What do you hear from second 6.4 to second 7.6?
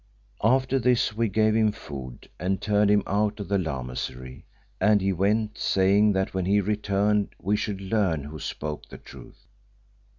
he returned we